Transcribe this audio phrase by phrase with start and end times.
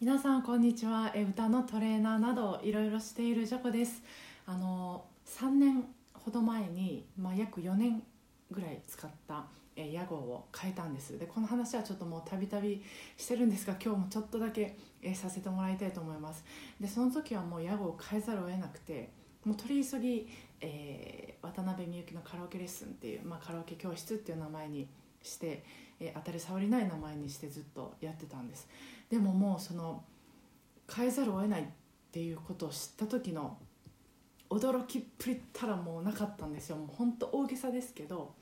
[0.00, 1.12] 皆さんこんにちは。
[1.28, 4.00] 歌のトレーナーなどいろいろしているジャコです。
[4.46, 8.04] あの3年ほど前に、まあ、約4年
[8.48, 11.18] ぐらい使った屋号を変えたんです。
[11.18, 12.80] でこの話はちょっともうたびたび
[13.16, 14.76] してるんですが今日もちょっとだけ、
[15.16, 16.44] させてもらいたいと思います。
[16.80, 19.10] でその時はもう屋号を変えざるを得なくて
[19.44, 20.28] もう取り急ぎ、
[20.60, 24.86] えー、渡辺美幸のカラオケレッスンっていう、まあ、カラオケ教室っていう名前に
[25.22, 25.64] して、
[26.00, 28.68] えー、当たり障りない名前にしてずっとやってたんです。
[29.10, 30.04] でももうその
[30.94, 31.64] 変えざるを得ないっ
[32.10, 33.58] ていうことを知った時の
[34.50, 36.76] 驚きっぷりったらもうなかったんですよ。
[36.76, 38.34] もうほんと大げさですけど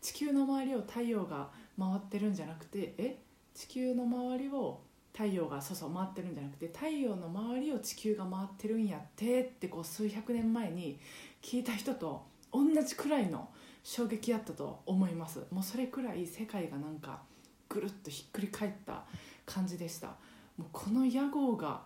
[0.00, 3.18] 地球の周りを太陽が回ってるんじゃなくてえ？
[3.54, 4.80] 地球の周りを
[5.12, 11.00] 太陽がそうそう回ってるんじゃなくて太陽の周りを地球が回ってるんやってってこう数百年前に
[11.42, 13.48] 聞いた人と同じくらいの
[13.82, 15.40] 衝撃やったと思います。
[15.50, 17.22] もうそれくらい世界がなんか
[17.68, 19.04] ぐるっとひっくり返った
[19.46, 20.08] 感じでした。
[20.56, 21.82] もうこの屋号が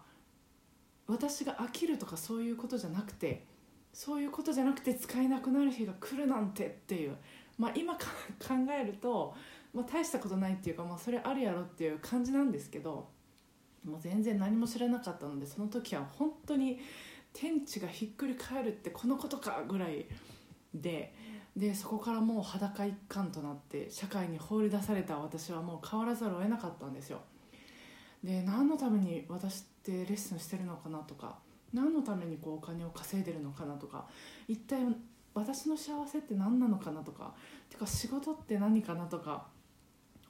[1.06, 3.44] 私が飽きるとかそういうことじゃなくて
[3.92, 7.16] そういうことじゃなくて使えなくなる日が来るなんてっていう
[7.58, 8.00] まあ、今 考
[8.76, 9.34] えると、
[9.72, 13.08] まあ、大したことないっていうか、まあ、それあるやろっていう感じなんですけど
[13.84, 16.80] もう全然何も知らなかったのでその時は本当に
[17.32, 20.06] 天地がひっくり返るってこのことかぐらい
[20.74, 21.14] で
[21.56, 27.20] でそこからもう裸一貫となって社会に放り出された私はもう変わらざるを得なかったんですよ。
[28.24, 31.38] で何のために私ってレッスンしてるのかなとか
[31.74, 34.06] 何のためにこうお金を稼いでるのかなとか
[34.46, 34.78] 一体
[35.34, 37.34] 私の幸せって何なのかなとか
[37.68, 39.46] てか仕事って何かなとか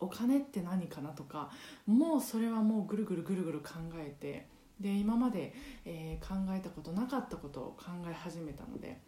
[0.00, 1.50] お金って何かなとか
[1.86, 4.48] もうそれはもうぐるぐるぐるぐる考えて
[4.80, 9.00] で今まで、えー、考えたことなかったことを考え始めたので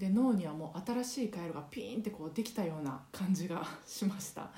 [0.00, 4.50] で脳にはもう新しい回路がピーンってこうできたような感じが しました。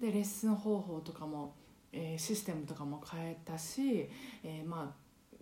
[0.00, 1.54] でレッスン方法とかも、
[1.92, 4.10] えー、システムとかも変えたし、
[4.42, 5.34] えー、まあ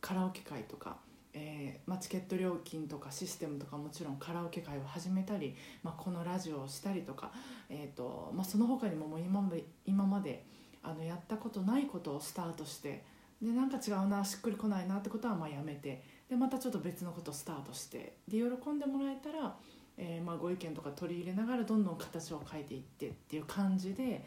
[0.00, 0.96] カラオケ会とか
[1.38, 7.30] えーまあ、チケット料金とかシステムとかもちろんカラオケ会を始めたり、まあ、このラジオをしたりとか、
[7.68, 10.46] えーとまあ、その他にももう今まで今まで
[10.82, 13.04] あのやったことないことをスタートして
[13.42, 19.54] でなんか違うなしっくりこないなってことはまあやめてでまたちょっと別のことスタートしてで喜んでもらえたら、
[19.96, 24.24] えー、まあご意見とか取り入れながらどんどん形を変えていってっていう感じで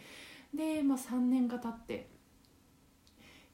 [0.54, 2.08] で、まあ、3年が経って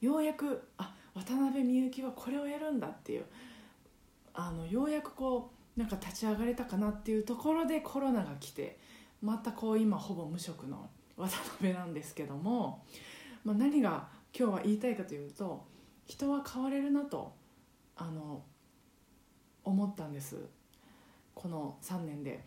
[0.01, 3.25] ようやくあ渡辺美幸はこれをやるんだっていう
[4.33, 8.77] あのようやくこうなんか立ち上がれたかなっていうところでコロナが来て
[9.22, 12.83] またこう今ほぼ無職の渡辺なんですけども、
[13.44, 14.07] まあ、何が
[14.38, 15.66] 今日は言いたいかというと
[16.06, 17.33] 人は変われるなと
[17.95, 18.44] あの
[19.63, 20.38] 思ったんです。
[21.33, 22.44] この3年で。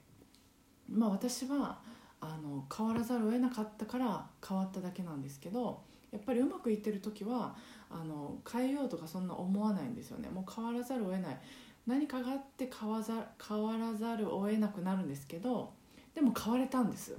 [0.91, 1.78] まあ、私は
[2.20, 7.54] あの変わらざるを得なかったから変わっただけなんですけどやっぱりうまくいってる時は
[7.91, 10.28] あの変えようとかそんな思わないんですよね。
[10.28, 11.41] もう変わらざるを得ない。
[11.86, 15.72] 何かがあって変わざ変わらざるを得なくなるんですけど
[16.15, 17.16] でも変われたんです。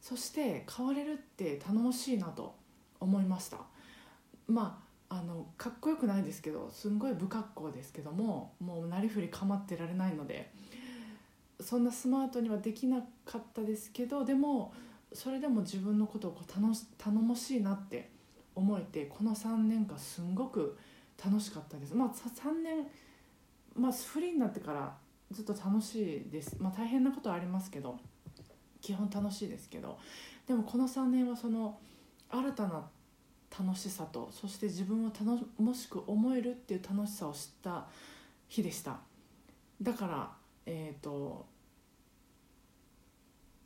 [0.00, 2.54] そして変われるって頼もしいなと
[3.00, 3.58] 思いました。
[4.48, 10.50] まああのかっこよくないですけどすんごい不格好ですけどももうなりふり構ってられないので
[11.60, 14.72] そんなスマートにはできなかったですけどでも
[15.12, 18.08] それでも自分のことをこう頼頼もしいなって
[18.54, 20.78] 思えてこの3年間すんごく
[21.22, 21.94] 楽しかったです。
[21.94, 22.86] まあ3年、
[23.76, 24.96] まあ、フリーになってから
[25.30, 26.56] ずっと楽しいです。
[26.58, 27.98] まあ大変なことはありますけど
[28.80, 29.98] 基本楽しいですけど
[30.46, 31.78] でもこの3年はその
[32.30, 32.82] 新たな
[33.58, 37.86] 楽しさとそして自分を頼もしく思えるっていう楽しさを知った
[38.48, 39.00] 日でした。
[39.80, 40.30] だから
[40.66, 41.46] えっ、ー、と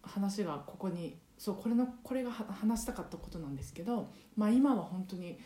[0.03, 5.39] 話がここにそうこれのこれが話したかったことなんですけど、まあ、今は本当に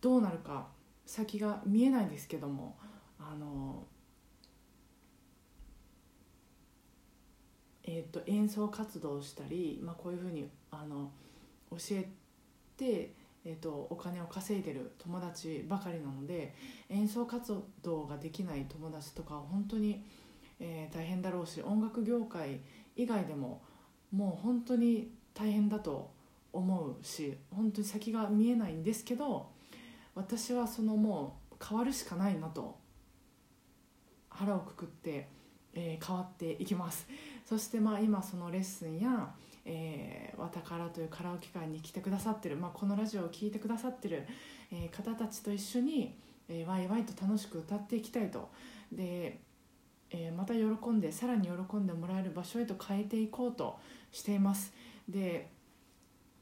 [0.00, 0.68] どうなるか
[1.06, 2.76] 先が見えないんですけども
[3.18, 3.84] あの、
[7.84, 11.10] えーと、演奏活動をしたり、まあ、こういうふうにあの
[11.70, 12.08] 教え
[12.76, 13.12] て、
[13.46, 16.54] えーと、お金を稼いでる友達ばかりなので
[16.88, 20.02] 演奏活動ができない友達とかは本当に、
[20.60, 22.60] えー、大変だろうし音楽業界
[22.96, 23.62] 以外でも
[24.12, 26.10] もう本当に大変だと
[26.52, 29.50] 思うし本当に先が見えないんですけど
[30.14, 32.78] 私はそのもう変わるしかないなと
[34.30, 35.28] 腹をくくって、
[35.74, 37.06] えー、変わっていきます。
[37.44, 39.32] そしてまあ今そのレッスンや
[39.64, 44.26] 「えー、わたから」というカラオケ会に来てくださってる、まあ、このラジオを聴いてくださってる、
[44.70, 46.14] えー、方たちと一緒に、
[46.48, 48.50] えー、ワイワイと楽しく歌っていきたいと
[48.92, 49.40] で、
[50.10, 53.78] えー、また喜んでさらに喜んでもらえる場所へと変えていこうと
[54.12, 54.72] しています。
[55.08, 55.52] で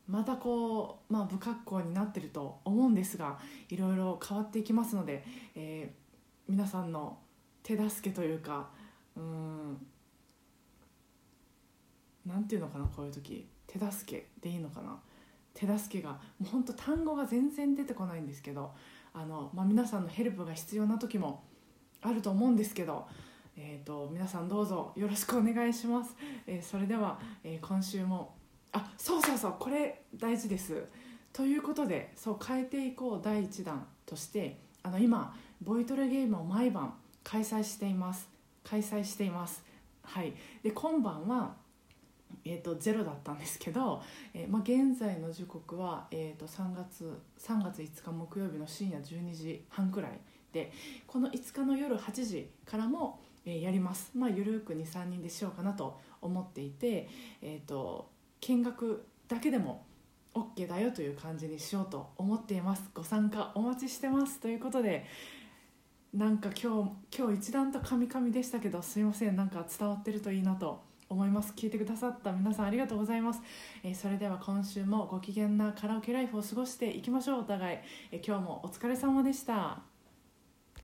[0.08, 3.38] またこう、まあ、不格好になってると思うんですが
[3.68, 5.24] いろいろ変わっていきますので、
[5.54, 7.18] えー、皆さんの
[7.62, 8.68] 手助けというか
[9.16, 9.86] うん
[12.52, 13.48] ていうのかなこういう時。
[13.66, 14.98] 手助けでいいのかな。
[15.54, 18.72] 手助けがもうほんと単語が全然出てこないんですけど
[19.14, 21.44] あの、まあ、皆さんのヘルプが必要な時も
[22.02, 23.06] あると思うんですけど、
[23.56, 26.14] えーと、皆さんどうぞよろしくお願いします、
[26.46, 28.34] えー、それでは、えー、今週も
[28.72, 30.84] あそうそうそうこれ大事です。
[31.32, 36.94] ということでそう変えていこう第1弾としてあの今ボイトレゲームを毎晩
[37.24, 38.28] 開催しています。
[38.64, 39.62] 開催しています。
[40.02, 40.32] はい。
[40.62, 41.54] で今晩は
[42.44, 44.02] えーと、ゼロだったんですけど、
[44.34, 50.12] えーまあ、現在の時刻は、えーと、3月3月5日木曜日の深夜12時半くらい
[50.52, 50.72] で
[51.06, 54.10] この5日の夜8時からも、えー、やります。
[54.14, 57.08] まあゆるく23人でしようかなと思っていて、
[57.40, 59.84] えーと、見学だけでも
[60.34, 62.90] OK だよという感じにしようと思っています。
[62.94, 64.40] ご参加お待ちしてます。
[64.40, 65.06] ということで
[66.14, 69.36] なんか今日今日一段とカミカミでしたけどすいません。
[69.36, 70.82] なんか伝わってるといいなと
[71.12, 71.52] 思います。
[71.56, 73.40] 聞いてくださった皆さんありがとうございます、
[73.84, 77.40] えー、それでは今週もご機嫌なカラオケライフを過ごしていきましょう。
[77.40, 77.78] お互い、
[78.10, 79.91] えー、今日もお疲れ様でした。